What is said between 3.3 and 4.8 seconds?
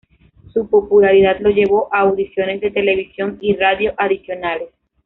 y radio adicionales.